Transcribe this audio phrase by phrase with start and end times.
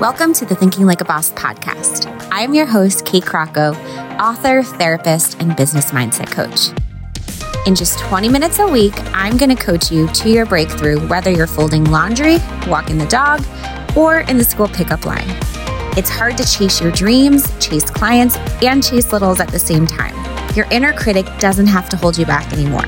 [0.00, 2.28] Welcome to the Thinking Like a Boss podcast.
[2.30, 3.74] I'm your host, Kate Crocco,
[4.20, 6.68] author, therapist, and business mindset coach.
[7.66, 11.30] In just 20 minutes a week, I'm going to coach you to your breakthrough, whether
[11.30, 12.36] you're folding laundry,
[12.66, 13.42] walking the dog,
[13.96, 15.30] or in the school pickup line.
[15.96, 20.14] It's hard to chase your dreams, chase clients, and chase littles at the same time.
[20.54, 22.84] Your inner critic doesn't have to hold you back anymore.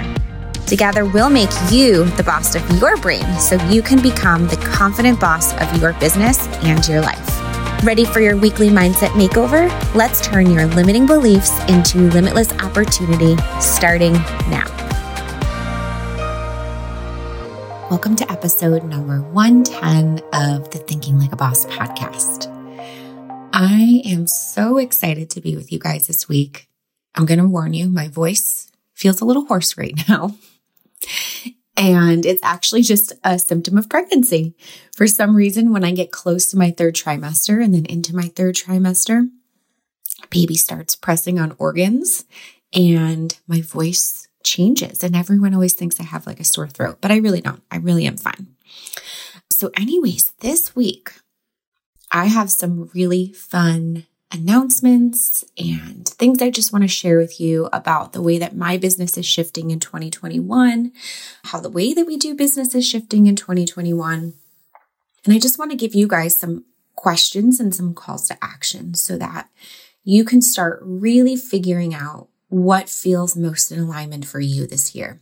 [0.69, 5.19] Together, we'll make you the boss of your brain so you can become the confident
[5.19, 7.27] boss of your business and your life.
[7.83, 9.71] Ready for your weekly mindset makeover?
[9.95, 14.13] Let's turn your limiting beliefs into limitless opportunity starting
[14.51, 14.67] now.
[17.89, 22.47] Welcome to episode number 110 of the Thinking Like a Boss podcast.
[23.55, 26.69] I am so excited to be with you guys this week.
[27.15, 30.37] I'm going to warn you, my voice feels a little hoarse right now.
[31.77, 34.55] And it's actually just a symptom of pregnancy.
[34.97, 38.25] For some reason, when I get close to my third trimester and then into my
[38.35, 39.29] third trimester,
[40.29, 42.25] baby starts pressing on organs
[42.75, 45.05] and my voice changes.
[45.05, 47.63] And everyone always thinks I have like a sore throat, but I really don't.
[47.71, 48.49] I really am fine.
[49.51, 51.13] So, anyways, this week,
[52.11, 57.69] I have some really fun announcements and things I just want to share with you
[57.73, 60.93] about the way that my business is shifting in 2021,
[61.45, 64.35] how the way that we do business is shifting in 2021.
[65.25, 68.95] And I just want to give you guys some questions and some calls to action
[68.95, 69.49] so that
[70.05, 75.21] you can start really figuring out what feels most in alignment for you this year.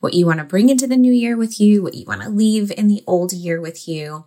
[0.00, 2.28] What you want to bring into the new year with you, what you want to
[2.28, 4.24] leave in the old year with you.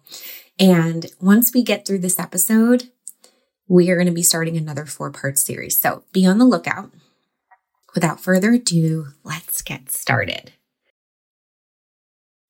[0.57, 2.91] And once we get through this episode,
[3.67, 5.79] we are going to be starting another four part series.
[5.79, 6.91] So be on the lookout.
[7.93, 10.51] Without further ado, let's get started.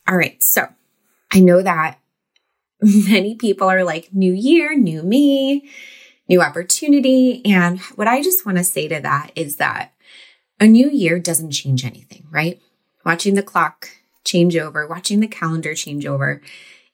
[0.07, 0.41] All right.
[0.43, 0.67] So
[1.31, 1.99] I know that
[2.81, 5.69] many people are like, new year, new me,
[6.27, 7.43] new opportunity.
[7.45, 9.93] And what I just want to say to that is that
[10.59, 12.59] a new year doesn't change anything, right?
[13.05, 13.89] Watching the clock
[14.23, 16.41] change over, watching the calendar change over,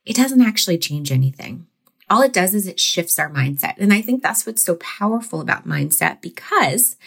[0.05, 1.67] it doesn't actually change anything
[2.11, 3.75] all it does is it shifts our mindset.
[3.77, 6.97] And I think that's what's so powerful about mindset because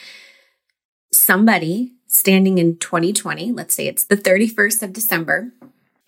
[1.12, 5.52] somebody standing in 2020, let's say it's the 31st of December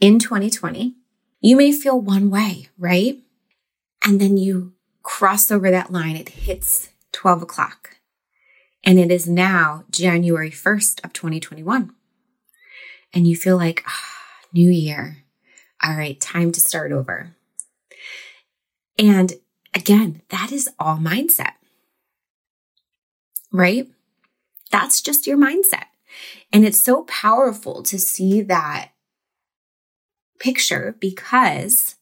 [0.01, 0.95] in 2020,
[1.43, 3.19] you may feel one way, right?
[4.03, 7.99] And then you cross over that line, it hits 12 o'clock.
[8.83, 11.93] And it is now January 1st of 2021.
[13.13, 15.19] And you feel like, oh, new year.
[15.83, 17.36] All right, time to start over.
[18.99, 19.35] And
[19.75, 21.53] again, that is all mindset,
[23.53, 23.89] right?
[24.71, 25.87] That's just your mindset.
[26.53, 28.91] And it's so powerful to see that
[30.39, 31.97] picture because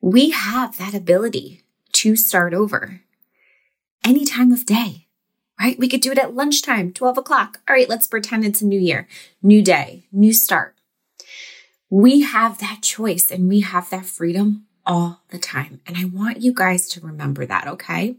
[0.00, 3.00] we have that ability to start over
[4.04, 5.06] any time of day,
[5.58, 5.78] right?
[5.78, 7.60] We could do it at lunchtime, 12 o'clock.
[7.68, 9.08] All right, let's pretend it's a new year,
[9.42, 10.76] new day, new start.
[11.88, 15.80] We have that choice and we have that freedom all the time.
[15.86, 18.16] And I want you guys to remember that, okay?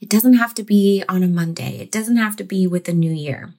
[0.00, 2.92] It doesn't have to be on a Monday, it doesn't have to be with the
[2.92, 3.54] new year.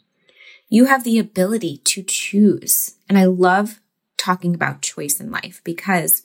[0.69, 2.95] You have the ability to choose.
[3.09, 3.81] And I love
[4.17, 6.23] talking about choice in life because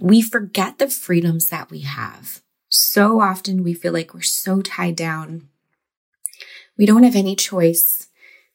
[0.00, 2.42] we forget the freedoms that we have.
[2.68, 5.48] So often we feel like we're so tied down.
[6.76, 8.08] We don't have any choice.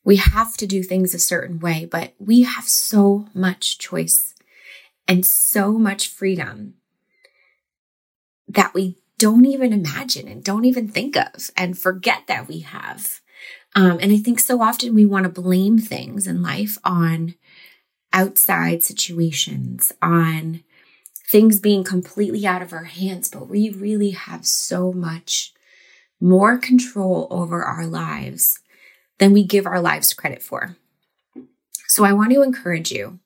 [0.04, 4.36] We have to do things a certain way, but we have so much choice
[5.08, 6.76] and so much freedom
[8.50, 13.22] that we don't even imagine and don't even think of and forget that we have.
[13.76, 17.36] Um, and I think so often we want to blame things in life on
[18.12, 20.64] outside situations, on
[21.30, 25.54] things being completely out of our hands, but we really have so much
[26.20, 28.60] more control over our lives
[29.20, 30.76] than we give our lives credit for.
[31.88, 33.20] So I want to encourage you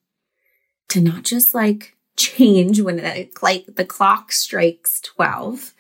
[0.90, 5.73] to not just like change when the, like the clock strikes 12,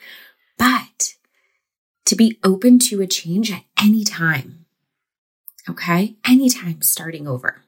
[0.57, 1.15] but
[2.05, 4.65] to be open to a change at any time.
[5.69, 6.15] Okay?
[6.25, 7.61] Anytime starting over.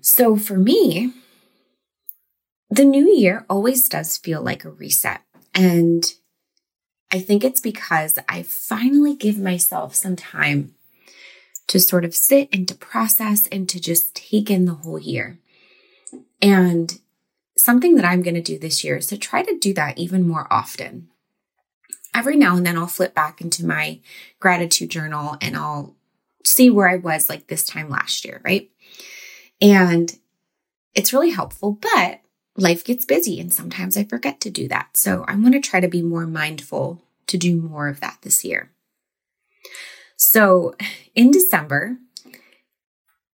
[0.00, 1.12] So for me,
[2.70, 5.20] the new year always does feel like a reset.
[5.54, 6.04] And
[7.12, 10.74] I think it's because I finally give myself some time
[11.68, 15.38] to sort of sit and to process and to just take in the whole year.
[16.44, 17.00] And
[17.56, 20.28] something that I'm going to do this year is to try to do that even
[20.28, 21.08] more often.
[22.14, 24.00] Every now and then I'll flip back into my
[24.40, 25.96] gratitude journal and I'll
[26.44, 28.70] see where I was like this time last year, right?
[29.62, 30.16] And
[30.94, 32.20] it's really helpful, but
[32.58, 34.98] life gets busy and sometimes I forget to do that.
[34.98, 38.44] So I'm going to try to be more mindful to do more of that this
[38.44, 38.70] year.
[40.16, 40.74] So
[41.14, 41.96] in December,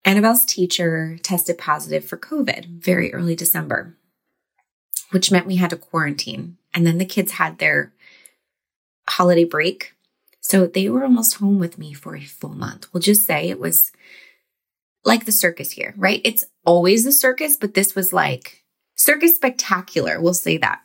[0.06, 3.96] Annabelle's teacher tested positive for COVID very early December,
[5.10, 6.56] which meant we had to quarantine.
[6.72, 7.92] And then the kids had their
[9.08, 9.94] holiday break.
[10.40, 12.86] So they were almost home with me for a full month.
[12.92, 13.90] We'll just say it was
[15.04, 16.20] like the circus here, right?
[16.24, 18.64] It's always the circus, but this was like
[18.94, 20.20] circus spectacular.
[20.20, 20.82] We'll say that.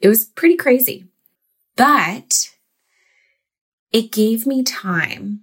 [0.00, 1.04] It was pretty crazy,
[1.76, 2.54] but
[3.92, 5.42] it gave me time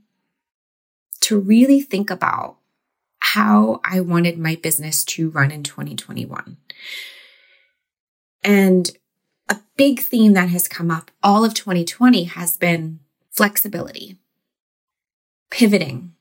[1.21, 2.57] to really think about
[3.33, 6.57] how I wanted my business to run in 2021.
[8.43, 8.91] And
[9.49, 12.99] a big theme that has come up all of 2020 has been
[13.31, 14.19] flexibility,
[15.49, 16.13] pivoting,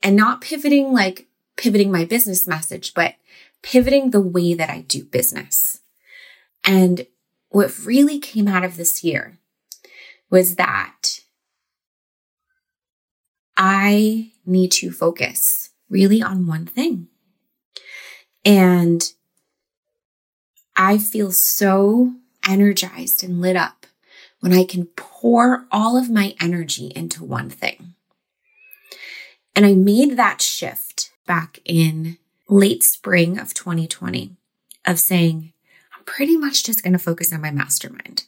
[0.00, 3.16] and not pivoting like pivoting my business message, but
[3.62, 5.80] pivoting the way that I do business.
[6.62, 7.08] And
[7.48, 9.38] what really came out of this year
[10.30, 11.18] was that
[13.56, 17.06] I need to focus really on one thing.
[18.44, 19.00] And
[20.76, 22.14] I feel so
[22.46, 23.86] energized and lit up
[24.40, 27.94] when I can pour all of my energy into one thing.
[29.54, 32.18] And I made that shift back in
[32.48, 34.32] late spring of 2020
[34.84, 35.52] of saying,
[35.96, 38.24] I'm pretty much just going to focus on my mastermind.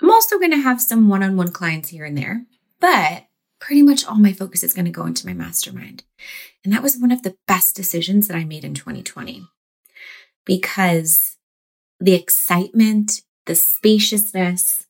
[0.00, 2.46] I'm also going to have some one on one clients here and there,
[2.78, 3.26] but
[3.62, 6.02] pretty much all my focus is going to go into my mastermind.
[6.64, 9.46] And that was one of the best decisions that I made in 2020
[10.44, 11.36] because
[12.00, 14.88] the excitement, the spaciousness,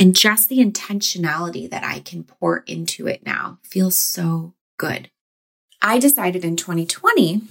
[0.00, 5.08] and just the intentionality that I can pour into it now feels so good.
[5.80, 7.42] I decided in 2020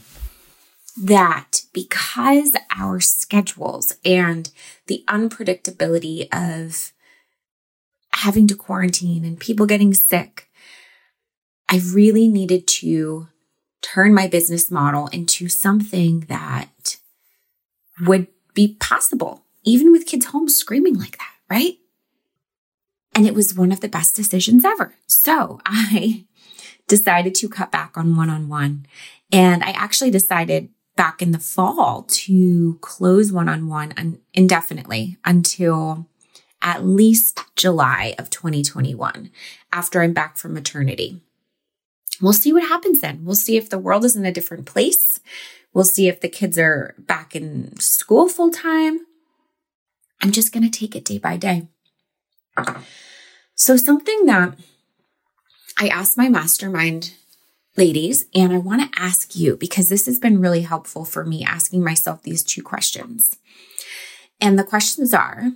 [1.02, 4.52] that because our schedules and
[4.88, 6.92] the unpredictability of
[8.20, 10.50] having to quarantine and people getting sick,
[11.70, 13.28] I really needed to
[13.82, 16.98] turn my business model into something that
[18.02, 21.78] would be possible, even with kids home screaming like that, right?
[23.16, 24.96] And it was one of the best decisions ever.
[25.08, 26.26] So I
[26.88, 28.86] decided to cut back on one on one.
[29.32, 36.08] And I actually decided back in the fall to close one on one indefinitely until
[36.62, 39.32] at least July of 2021
[39.72, 41.22] after I'm back from maternity.
[42.22, 43.24] We'll see what happens then.
[43.24, 45.20] We'll see if the world is in a different place.
[45.74, 49.06] We'll see if the kids are back in school full time.
[50.22, 51.68] I'm just going to take it day by day.
[53.56, 54.56] So, something that
[55.78, 57.14] I asked my mastermind
[57.78, 61.46] ladies, and I want to ask you because this has been really helpful for me
[61.46, 63.38] asking myself these two questions.
[64.42, 65.52] And the questions are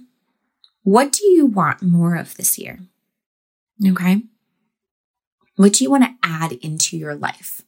[0.83, 2.80] what do you want more of this year?
[3.85, 4.24] Okay.
[5.56, 7.62] What do you want to add into your life?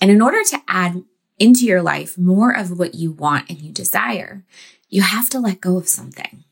[0.00, 1.02] And in order to add
[1.38, 4.44] into your life more of what you want and you desire,
[4.88, 6.44] you have to let go of something.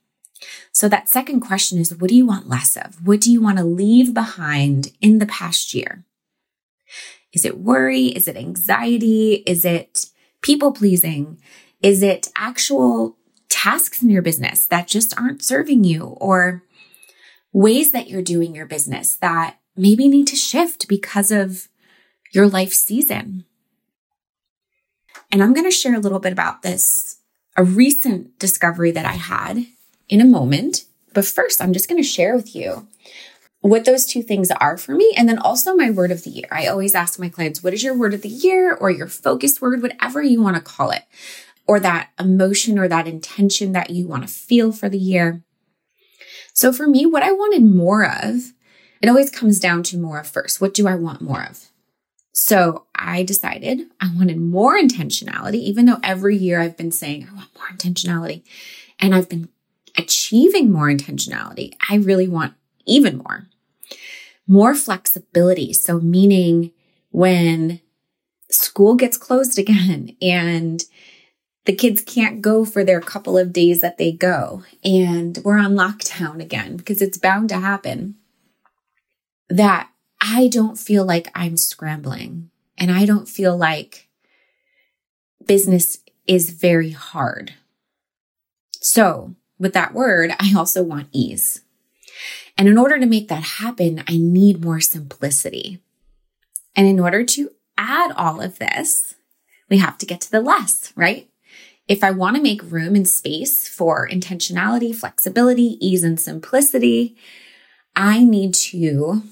[0.72, 3.06] So that second question is, what do you want less of?
[3.06, 6.04] What do you want to leave behind in the past year?
[7.32, 8.06] Is it worry?
[8.06, 9.42] Is it anxiety?
[9.46, 10.06] Is it
[10.40, 11.38] people pleasing?
[11.82, 13.17] Is it actual
[13.48, 16.62] tasks in your business that just aren't serving you or
[17.52, 21.68] ways that you're doing your business that maybe need to shift because of
[22.32, 23.44] your life season?
[25.30, 27.18] And I'm going to share a little bit about this,
[27.56, 29.66] a recent discovery that I had
[30.08, 30.84] in a moment.
[31.12, 32.88] But first, I'm just going to share with you
[33.60, 35.12] what those two things are for me.
[35.16, 36.46] And then also my word of the year.
[36.50, 39.60] I always ask my clients, what is your word of the year or your focus
[39.60, 41.02] word, whatever you want to call it,
[41.68, 45.44] or that emotion or that intention that you want to feel for the year.
[46.54, 48.52] So for me, what I wanted more of,
[49.00, 50.60] it always comes down to more of first.
[50.60, 51.66] What do I want more of?
[52.32, 57.34] So I decided I wanted more intentionality, even though every year I've been saying I
[57.34, 58.42] want more intentionality
[58.98, 59.48] and I've been
[59.96, 61.74] achieving more intentionality.
[61.90, 62.54] I really want
[62.86, 63.46] even more.
[64.46, 65.72] More flexibility.
[65.72, 66.72] So, meaning
[67.10, 67.80] when
[68.50, 70.84] school gets closed again and
[71.68, 75.74] the kids can't go for their couple of days that they go, and we're on
[75.74, 78.14] lockdown again because it's bound to happen,
[79.50, 82.48] that I don't feel like I'm scrambling
[82.78, 84.08] and I don't feel like
[85.44, 87.52] business is very hard.
[88.80, 91.60] So, with that word, I also want ease.
[92.56, 95.82] And in order to make that happen, I need more simplicity.
[96.74, 99.16] And in order to add all of this,
[99.68, 101.28] we have to get to the less, right?
[101.88, 107.16] If I want to make room and space for intentionality, flexibility, ease, and simplicity,
[107.96, 109.22] I need to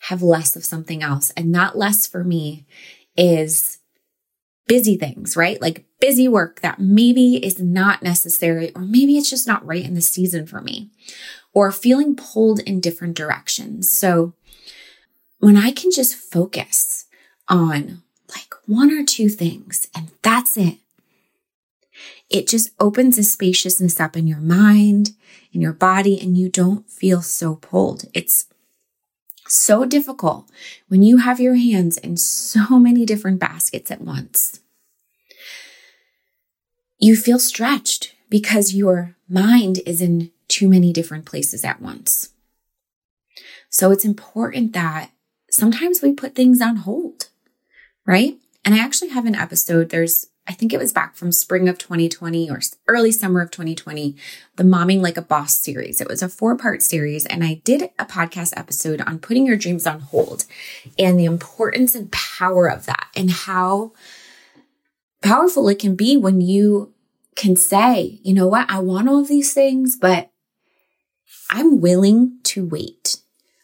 [0.00, 1.30] have less of something else.
[1.30, 2.66] And that less for me
[3.16, 3.78] is
[4.68, 5.60] busy things, right?
[5.60, 9.94] Like busy work that maybe is not necessary, or maybe it's just not right in
[9.94, 10.90] the season for me,
[11.52, 13.90] or feeling pulled in different directions.
[13.90, 14.34] So
[15.38, 17.06] when I can just focus
[17.48, 20.78] on like one or two things and that's it,
[22.30, 25.12] it just opens a spaciousness up in your mind,
[25.52, 28.04] in your body, and you don't feel so pulled.
[28.12, 28.46] It's
[29.46, 30.50] so difficult
[30.88, 34.60] when you have your hands in so many different baskets at once.
[36.98, 42.30] You feel stretched because your mind is in too many different places at once.
[43.70, 45.10] So it's important that
[45.50, 47.28] sometimes we put things on hold,
[48.06, 48.36] right?
[48.64, 49.90] And I actually have an episode.
[49.90, 54.16] There's I think it was back from spring of 2020 or early summer of 2020,
[54.56, 56.00] the Momming Like a Boss series.
[56.00, 59.58] It was a four part series, and I did a podcast episode on putting your
[59.58, 60.46] dreams on hold
[60.98, 63.92] and the importance and power of that, and how
[65.22, 66.94] powerful it can be when you
[67.36, 70.30] can say, you know what, I want all of these things, but
[71.50, 73.18] I'm willing to wait.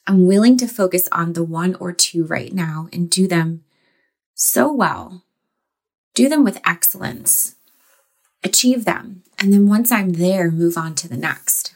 [0.06, 3.64] I'm willing to focus on the one or two right now and do them
[4.34, 5.24] so well
[6.14, 7.56] do them with excellence,
[8.42, 9.23] achieve them.
[9.38, 11.75] And then once I'm there, move on to the next.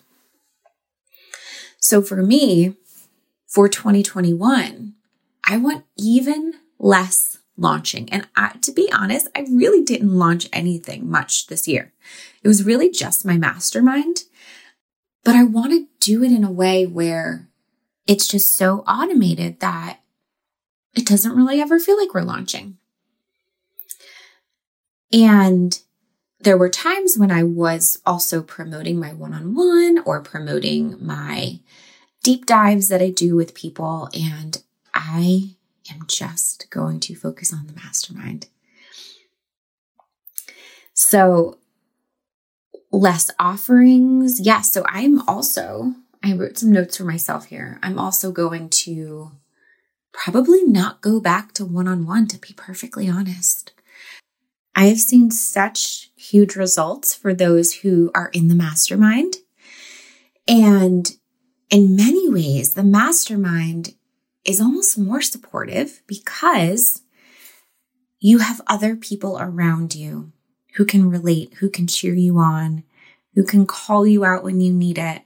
[1.81, 2.75] So for me,
[3.47, 4.95] for 2021,
[5.45, 8.09] I want even less launching.
[8.11, 11.93] And I, to be honest, I really didn't launch anything much this year.
[12.43, 14.25] It was really just my mastermind,
[15.25, 17.49] but I want to do it in a way where
[18.07, 20.01] it's just so automated that
[20.95, 22.79] it doesn't really ever feel like we're launching.
[25.13, 25.81] And
[26.41, 31.61] there were times when I was also promoting my one on one or promoting my
[32.23, 34.09] deep dives that I do with people.
[34.13, 34.63] And
[34.95, 35.57] I
[35.91, 38.49] am just going to focus on the mastermind.
[40.95, 41.59] So,
[42.91, 44.41] less offerings.
[44.41, 44.47] Yes.
[44.47, 47.79] Yeah, so I'm also, I wrote some notes for myself here.
[47.83, 49.33] I'm also going to
[50.13, 53.73] probably not go back to one on one, to be perfectly honest.
[54.79, 59.39] I have seen such huge results for those who are in the mastermind.
[60.47, 61.11] And
[61.69, 63.95] in many ways, the mastermind
[64.45, 67.03] is almost more supportive because
[68.21, 70.31] you have other people around you
[70.77, 72.85] who can relate, who can cheer you on,
[73.35, 75.23] who can call you out when you need it,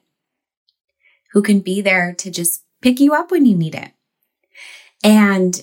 [1.32, 3.92] who can be there to just pick you up when you need it.
[5.04, 5.62] And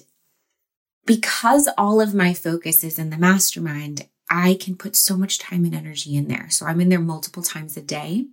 [1.10, 5.66] because all of my focus is in the mastermind, I can put so much time
[5.66, 6.52] and energy in there.
[6.52, 8.28] So I'm in there multiple times a day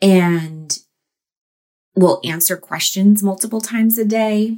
[0.00, 0.78] and
[1.94, 4.56] will answer questions multiple times a day.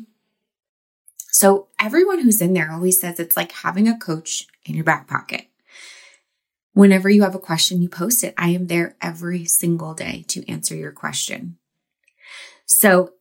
[1.32, 5.08] So everyone who's in there always says it's like having a coach in your back
[5.08, 5.48] pocket.
[6.74, 8.34] Whenever you have a question, you post it.
[8.38, 11.58] I am there every single day to answer your question.
[12.66, 13.14] So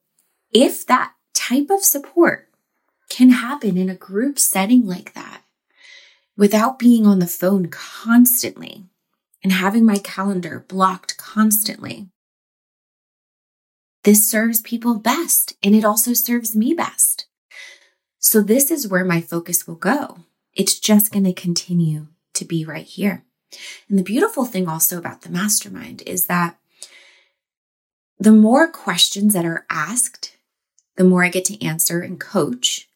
[0.53, 2.48] if that type of support
[3.09, 5.41] can happen in a group setting like that
[6.37, 8.85] without being on the phone constantly
[9.43, 12.07] and having my calendar blocked constantly.
[14.03, 17.25] This serves people best and it also serves me best.
[18.19, 20.19] So, this is where my focus will go.
[20.53, 23.23] It's just going to continue to be right here.
[23.87, 26.57] And the beautiful thing also about the mastermind is that
[28.19, 30.35] the more questions that are asked,
[30.97, 32.88] the more I get to answer and coach,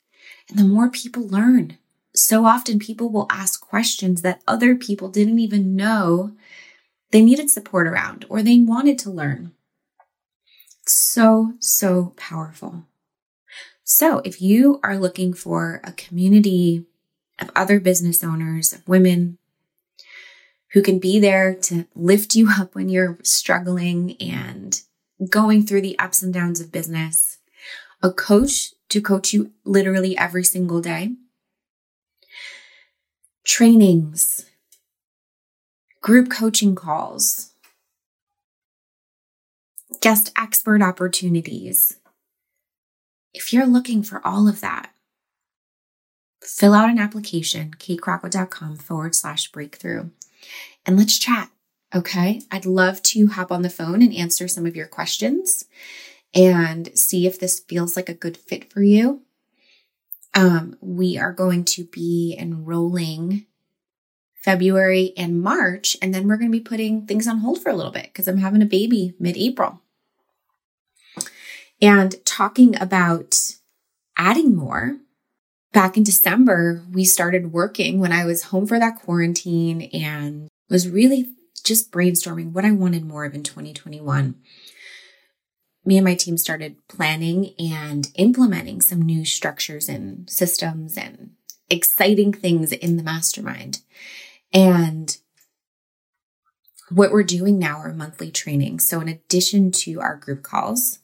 [0.55, 1.77] the more people learn.
[2.15, 6.33] So often people will ask questions that other people didn't even know
[7.11, 9.53] they needed support around or they wanted to learn.
[10.85, 12.85] So, so powerful.
[13.83, 16.85] So, if you are looking for a community
[17.39, 19.37] of other business owners, of women
[20.71, 24.81] who can be there to lift you up when you're struggling and
[25.29, 27.37] going through the ups and downs of business,
[28.03, 31.13] a coach to coach you literally every single day.
[33.45, 34.45] Trainings,
[36.01, 37.53] group coaching calls,
[40.01, 41.97] guest expert opportunities.
[43.33, 44.91] If you're looking for all of that,
[46.41, 50.09] fill out an application, katecrocco.com forward slash breakthrough,
[50.85, 51.49] and let's chat.
[51.95, 52.41] Okay.
[52.51, 55.65] I'd love to hop on the phone and answer some of your questions
[56.33, 59.21] and see if this feels like a good fit for you.
[60.33, 63.45] Um, we are going to be enrolling
[64.43, 65.95] February and March.
[66.01, 68.27] And then we're going to be putting things on hold for a little bit because
[68.27, 69.81] I'm having a baby mid April.
[71.81, 73.39] And talking about
[74.17, 74.97] adding more,
[75.71, 80.87] back in December, we started working when I was home for that quarantine and was
[80.87, 84.35] really just brainstorming what I wanted more of in 2021.
[85.85, 91.31] Me and my team started planning and implementing some new structures and systems and
[91.69, 93.81] exciting things in the mastermind.
[94.53, 95.17] And
[96.89, 98.87] what we're doing now are monthly trainings.
[98.87, 100.99] So, in addition to our group calls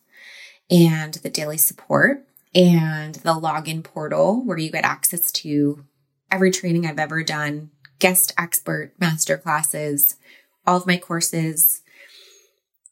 [0.70, 5.86] and the daily support and the login portal where you get access to
[6.32, 10.16] every training I've ever done, guest expert master classes,
[10.66, 11.82] all of my courses,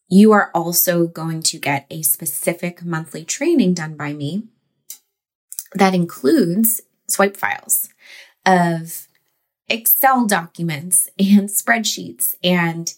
[0.08, 4.44] you are also going to get a specific monthly training done by me
[5.74, 7.90] that includes swipe files
[8.46, 9.08] of
[9.70, 12.94] Excel documents and spreadsheets and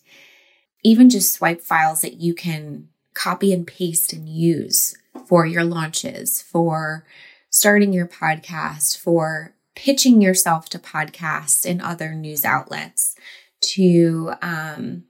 [0.84, 6.42] even just swipe files that you can copy and paste and use for your launches,
[6.42, 7.06] for
[7.50, 13.16] starting your podcast, for pitching yourself to podcasts and other news outlets,
[13.62, 15.04] to um,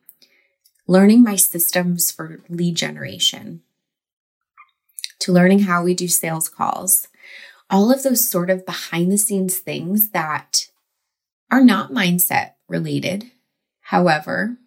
[0.90, 3.62] learning my systems for lead generation,
[5.20, 7.08] to learning how we do sales calls,
[7.70, 10.68] all of those sort of behind the scenes things that
[11.52, 13.30] are not mindset related,
[13.82, 14.58] however,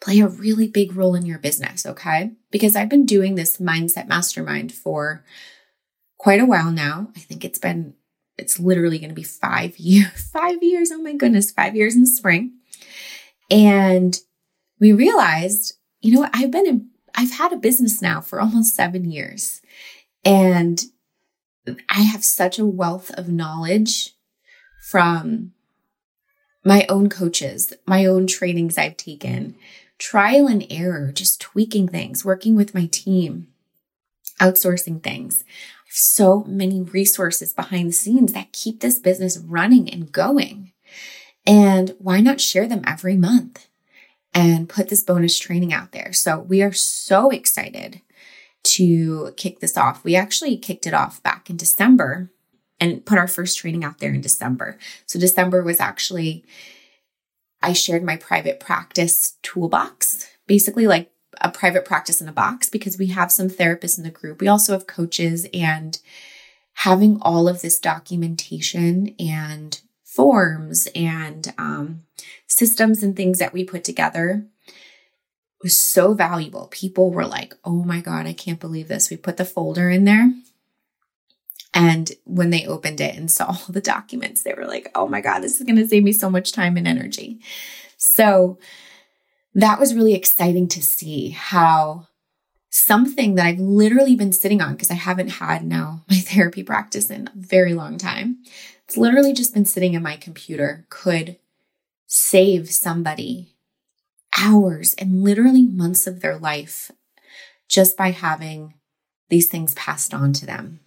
[0.00, 2.32] play a really big role in your business, okay?
[2.50, 5.24] Because I've been doing this mindset mastermind for
[6.16, 7.12] quite a while now.
[7.14, 7.94] I think it's been
[8.38, 10.90] it's literally going to be 5 years 5 years.
[10.90, 12.54] Oh my goodness, 5 years in the spring.
[13.50, 14.18] And
[14.80, 19.10] we realized, you know I've been in I've had a business now for almost 7
[19.10, 19.60] years.
[20.24, 20.84] And
[21.88, 24.14] I have such a wealth of knowledge
[24.90, 25.52] from
[26.64, 29.56] my own coaches, my own trainings I've taken,
[29.98, 33.48] trial and error, just tweaking things, working with my team,
[34.40, 35.44] outsourcing things.
[35.46, 40.72] I have so many resources behind the scenes that keep this business running and going.
[41.46, 43.67] And why not share them every month
[44.34, 46.12] and put this bonus training out there?
[46.12, 48.02] So we are so excited
[48.64, 50.04] to kick this off.
[50.04, 52.30] We actually kicked it off back in December
[52.80, 54.78] and put our first training out there in December.
[55.06, 56.44] So December was actually,
[57.62, 61.10] I shared my private practice toolbox, basically like
[61.40, 64.40] a private practice in a box because we have some therapists in the group.
[64.40, 65.98] We also have coaches and
[66.74, 69.80] having all of this documentation and
[70.18, 72.02] forms and um,
[72.48, 74.44] systems and things that we put together
[75.62, 76.66] was so valuable.
[76.72, 79.10] People were like, oh my God, I can't believe this.
[79.10, 80.32] We put the folder in there.
[81.72, 85.20] And when they opened it and saw all the documents, they were like, oh my
[85.20, 87.38] God, this is going to save me so much time and energy.
[87.96, 88.58] So
[89.54, 92.08] that was really exciting to see how
[92.70, 97.08] something that I've literally been sitting on because I haven't had now my therapy practice
[97.08, 98.38] in a very long time.
[98.88, 101.36] It's literally just been sitting in my computer could
[102.06, 103.54] save somebody
[104.38, 106.90] hours and literally months of their life
[107.68, 108.72] just by having
[109.28, 110.80] these things passed on to them.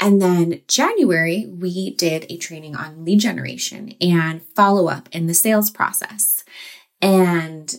[0.00, 5.34] And then January, we did a training on lead generation and follow up in the
[5.34, 6.44] sales process.
[7.00, 7.72] And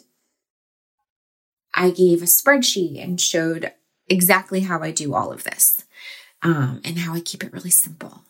[1.74, 3.74] I gave a spreadsheet and showed
[4.08, 5.84] exactly how I do all of this
[6.42, 8.22] um, and how I keep it really simple.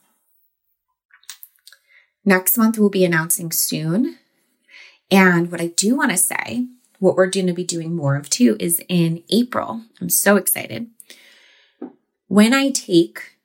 [2.27, 4.17] Next month, we'll be announcing soon
[5.09, 6.67] and what I do want to say,
[6.99, 9.83] what we're going to be doing more of too, is in April.
[10.01, 10.87] I'm so excited.
[12.27, 13.37] When I take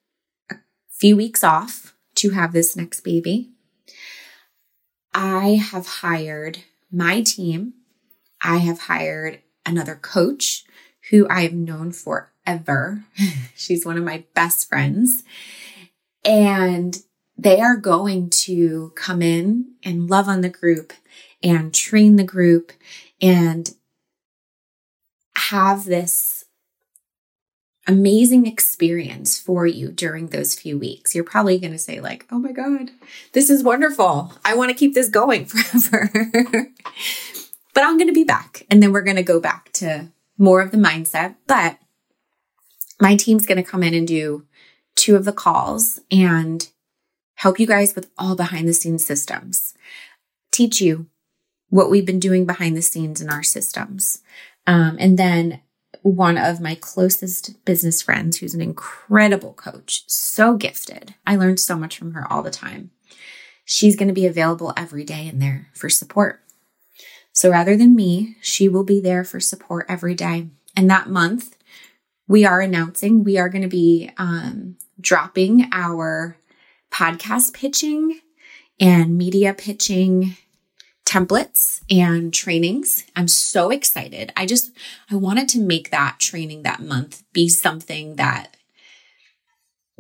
[0.51, 0.57] a
[0.91, 3.51] few weeks off to have this next baby,
[5.15, 7.75] I have hired my team.
[8.43, 10.65] I have hired another coach
[11.11, 13.05] who I have known forever.
[13.55, 15.23] She's one of my best friends.
[16.25, 17.01] And
[17.43, 20.93] they are going to come in and love on the group
[21.43, 22.73] and train the group
[23.21, 23.75] and
[25.35, 26.45] have this
[27.89, 31.17] amazing experience for you during those few weeks.
[31.17, 32.91] You're probably going to say like, "Oh my god,
[33.33, 34.33] this is wonderful.
[34.45, 36.71] I want to keep this going forever."
[37.75, 40.61] but I'm going to be back and then we're going to go back to more
[40.61, 41.79] of the mindset, but
[43.01, 44.47] my team's going to come in and do
[44.95, 46.69] two of the calls and
[47.43, 49.75] help you guys with all behind the scenes systems.
[50.53, 51.07] Teach you
[51.71, 54.23] what we've been doing behind the scenes in our systems.
[54.65, 55.61] Um, and then
[56.03, 61.17] one of my closest business friends, who's an incredible coach, so gifted.
[61.27, 62.93] I learned so much from her all the time.
[63.65, 66.43] she's going to be available every day in there for support.
[67.33, 70.49] So rather than me, she will be there for support every day.
[70.77, 71.57] And that month,
[72.29, 76.37] we are announcing we are going to be um, dropping our
[76.93, 78.21] podcast pitching
[78.79, 80.37] and media pitching
[81.05, 83.05] templates and trainings.
[83.17, 84.33] I'm so excited.
[84.37, 84.73] I just
[85.11, 88.57] I wanted to make that training that month be something that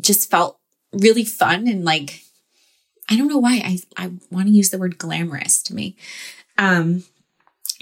[0.00, 0.59] just felt
[0.92, 2.22] really fun and like
[3.09, 5.96] I don't know why I I want to use the word glamorous to me.
[6.59, 7.05] Um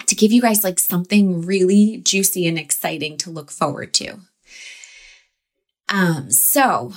[0.06, 4.20] to give you guys like something really juicy and exciting to look forward to.
[5.88, 6.94] Um so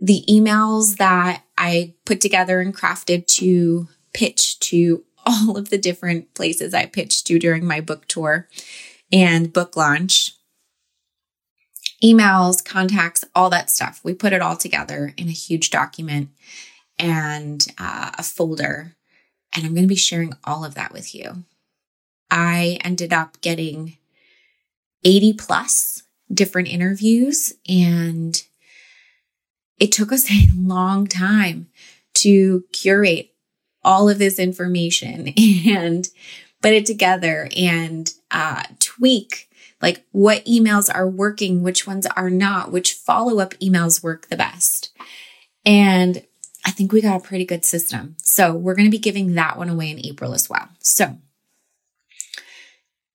[0.00, 6.34] the emails that I put together and crafted to pitch to all of the different
[6.34, 8.48] places I pitched to during my book tour
[9.12, 10.32] and book launch.
[12.02, 14.00] Emails, contacts, all that stuff.
[14.02, 16.30] We put it all together in a huge document
[16.98, 18.96] and uh, a folder.
[19.54, 21.44] And I'm going to be sharing all of that with you.
[22.30, 23.98] I ended up getting
[25.04, 28.42] 80 plus different interviews, and
[29.80, 31.68] it took us a long time
[32.14, 33.34] to curate
[33.82, 35.28] all of this information
[35.66, 36.08] and
[36.62, 39.48] put it together and uh, tweak
[39.82, 44.36] like what emails are working, which ones are not, which follow up emails work the
[44.36, 44.90] best.
[45.64, 46.22] And
[46.66, 48.16] I think we got a pretty good system.
[48.22, 50.68] So we're going to be giving that one away in April as well.
[50.80, 51.16] So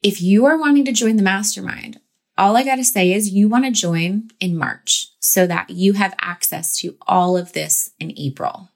[0.02, 2.00] if you are wanting to join the mastermind,
[2.38, 5.94] all I got to say is you want to join in March so that you
[5.94, 8.70] have access to all of this in April.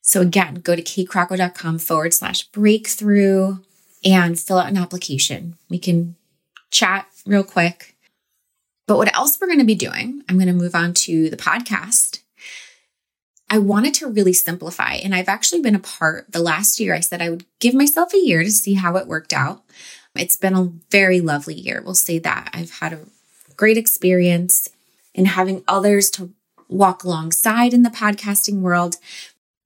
[0.00, 3.58] So again, go to katecrocco.com forward slash breakthrough
[4.04, 5.56] and fill out an application.
[5.68, 6.16] We can
[6.70, 7.94] chat real quick.
[8.86, 11.36] But what else we're going to be doing, I'm going to move on to the
[11.36, 12.22] podcast.
[13.48, 16.94] I wanted to really simplify, and I've actually been a part the last year.
[16.94, 19.62] I said I would give myself a year to see how it worked out.
[20.16, 21.82] It's been a very lovely year.
[21.84, 22.50] We'll say that.
[22.52, 23.06] I've had a
[23.56, 24.68] great experience
[25.14, 26.30] in having others to
[26.68, 28.96] walk alongside in the podcasting world,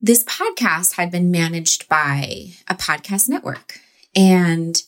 [0.00, 3.80] this podcast had been managed by a podcast network.
[4.14, 4.82] And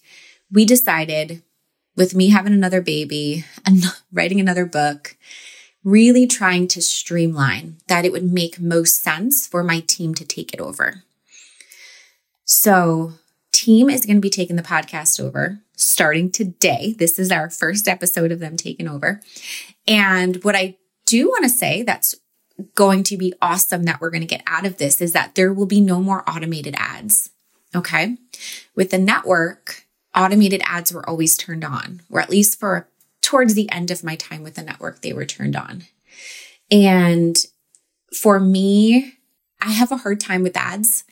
[0.51, 1.43] we decided,
[1.97, 5.17] with me having another baby and writing another book,
[5.85, 10.53] really trying to streamline that it would make most sense for my team to take
[10.53, 11.05] it over.
[12.45, 13.15] So,
[13.57, 16.95] team is going to be taking the podcast over starting today.
[16.99, 19.23] This is our first episode of them taking over.
[19.89, 22.15] And what I do want to say that's
[22.75, 25.55] going to be awesome that we're going to get out of this is that there
[25.55, 27.31] will be no more automated ads.
[27.75, 28.19] Okay.
[28.75, 32.89] With the network, automated ads were always turned on, or at least for
[33.23, 35.85] towards the end of my time with the network, they were turned on.
[36.71, 37.37] And
[38.15, 39.15] for me,
[39.63, 41.05] I have a hard time with ads.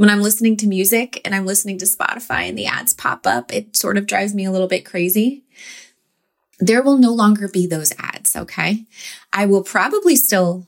[0.00, 3.52] When I'm listening to music and I'm listening to Spotify and the ads pop up,
[3.52, 5.44] it sort of drives me a little bit crazy.
[6.58, 8.34] There will no longer be those ads.
[8.34, 8.86] Okay.
[9.30, 10.66] I will probably still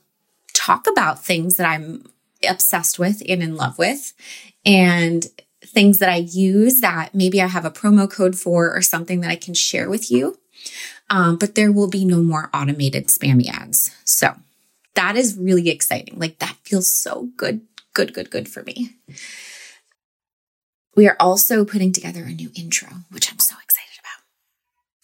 [0.53, 2.05] talk about things that I'm
[2.47, 4.13] obsessed with and in love with
[4.67, 5.25] and
[5.65, 9.31] things that I use that maybe I have a promo code for or something that
[9.31, 10.37] I can share with you.
[11.09, 13.89] Um, but there will be no more automated spammy ads.
[14.05, 14.35] So
[14.93, 16.19] that is really exciting.
[16.19, 17.61] Like that feels so good,
[17.93, 18.95] good, good, good for me.
[20.95, 24.23] We are also putting together a new intro, which I'm so excited about.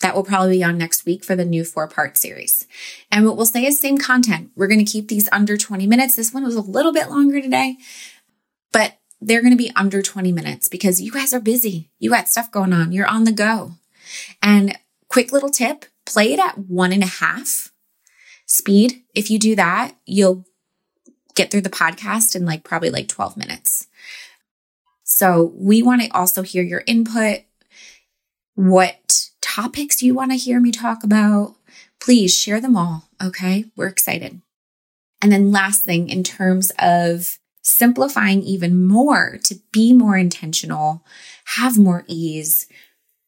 [0.02, 2.68] that will probably be on next week for the new four part series.
[3.12, 4.52] And what we'll say is same content.
[4.56, 6.16] We're going to keep these under 20 minutes.
[6.16, 7.78] This one was a little bit longer today,
[8.72, 11.90] but they're going to be under 20 minutes because you guys are busy.
[12.00, 12.92] You got stuff going on.
[12.92, 13.74] You're on the go.
[14.42, 14.78] And
[15.10, 17.72] quick little tip play it at one and a half
[18.46, 19.04] speed.
[19.14, 20.46] If you do that, you'll
[21.40, 23.88] get through the podcast in like probably like 12 minutes.
[25.04, 27.40] So we want to also hear your input.
[28.56, 31.56] What topics do you want to hear me talk about,
[32.02, 33.10] please share them all.
[33.24, 33.66] Okay.
[33.78, 34.42] We're excited.
[35.22, 41.06] And then last thing, in terms of simplifying even more to be more intentional,
[41.56, 42.68] have more ease.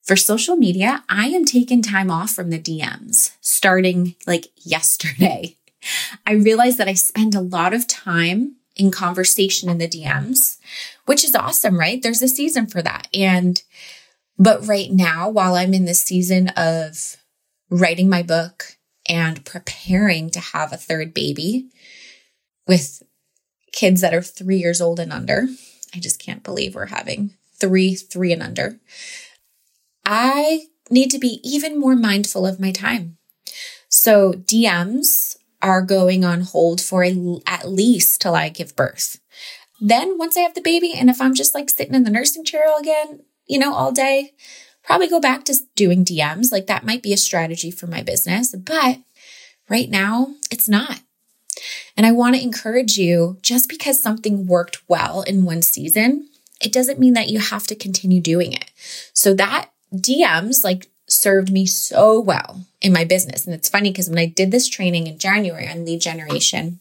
[0.04, 5.58] For social media, I am taking time off from the DMs starting like yesterday.
[6.26, 10.58] I realized that I spend a lot of time in conversation in the DMs,
[11.06, 12.02] which is awesome, right?
[12.02, 13.08] There's a season for that.
[13.14, 13.62] And
[14.38, 17.18] but right now, while I'm in this season of
[17.70, 21.70] writing my book and preparing to have a third baby
[22.68, 23.04] with
[23.72, 25.48] kids that are three years old and under,
[25.94, 28.80] I just can't believe we're having three, three and under.
[30.06, 33.18] I need to be even more mindful of my time.
[33.90, 39.20] So DMs are going on hold for a, at least till I give birth.
[39.80, 42.46] Then once I have the baby, and if I'm just like sitting in the nursing
[42.46, 44.32] chair again, you know, all day,
[44.84, 46.52] probably go back to doing DMs.
[46.52, 49.00] Like that might be a strategy for my business, but
[49.70, 51.02] right now it's not.
[51.98, 56.30] And I want to encourage you just because something worked well in one season,
[56.62, 58.72] it doesn't mean that you have to continue doing it.
[59.14, 63.46] So that DMs like served me so well in my business.
[63.46, 66.80] And it's funny because when I did this training in January on lead generation,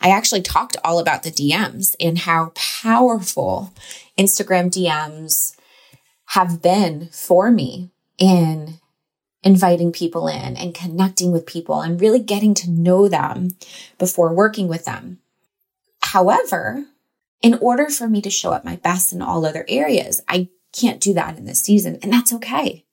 [0.00, 3.72] I actually talked all about the DMs and how powerful
[4.16, 5.56] Instagram DMs
[6.30, 8.78] have been for me in
[9.42, 13.50] inviting people in and connecting with people and really getting to know them
[13.98, 15.18] before working with them.
[16.00, 16.86] However,
[17.42, 21.00] in order for me to show up my best in all other areas, I can't
[21.00, 21.98] do that in this season.
[22.02, 22.84] And that's okay,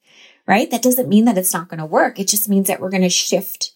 [0.47, 0.69] right?
[0.69, 2.19] That doesn't mean that it's not going to work.
[2.19, 3.71] It just means that we're going to shift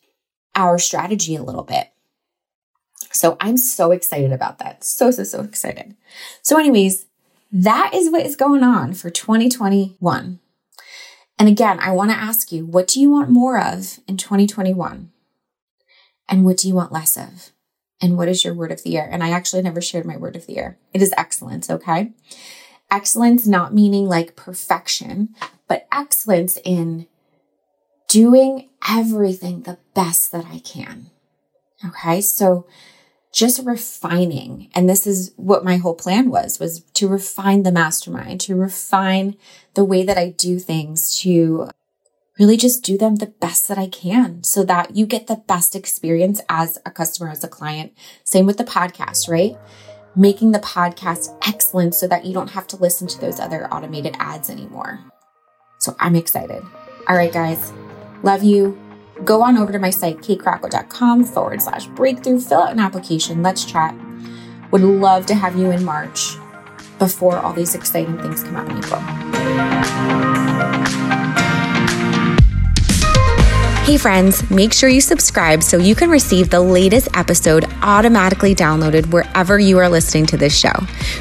[0.55, 1.89] our strategy a little bit.
[3.11, 4.83] So I'm so excited about that.
[4.83, 5.95] So, so, so excited.
[6.41, 7.05] So, anyways,
[7.51, 10.39] that is what is going on for 2021.
[11.39, 15.11] And again, I want to ask you, what do you want more of in 2021?
[16.29, 17.51] And what do you want less of?
[18.01, 19.07] And what is your word of the year?
[19.09, 20.77] And I actually never shared my word of the year.
[20.93, 22.11] It is excellence, okay?
[22.89, 25.35] Excellence not meaning like perfection,
[25.67, 27.07] but excellence in
[28.07, 31.11] doing everything the best that I can.
[31.85, 32.21] Okay.
[32.21, 32.65] So
[33.33, 34.69] just refining.
[34.73, 39.35] And this is what my whole plan was, was to refine the mastermind, to refine
[39.73, 41.69] the way that I do things, to
[42.39, 45.75] really just do them the best that I can so that you get the best
[45.75, 47.93] experience as a customer, as a client.
[48.23, 49.57] Same with the podcast, right?
[50.17, 54.15] Making the podcast excellent so that you don't have to listen to those other automated
[54.19, 54.99] ads anymore.
[55.77, 56.63] So I'm excited.
[57.07, 57.71] All right, guys.
[58.23, 58.77] Love you
[59.23, 63.65] go on over to my site, katecrocco.com forward slash breakthrough, fill out an application, let's
[63.65, 63.95] chat.
[64.71, 66.35] Would love to have you in March
[66.99, 69.01] before all these exciting things come out in April.
[73.87, 79.05] Hey, friends, make sure you subscribe so you can receive the latest episode automatically downloaded
[79.13, 80.73] wherever you are listening to this show.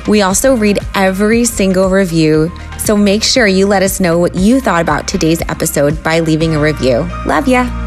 [0.08, 4.58] We also read every single review, so make sure you let us know what you
[4.60, 7.08] thought about today's episode by leaving a review.
[7.24, 7.85] Love ya.